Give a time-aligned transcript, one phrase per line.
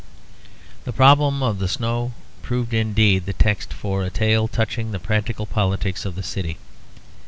[0.83, 5.45] The problem of the snow proved indeed the text for a tale touching the practical
[5.45, 6.57] politics of the city.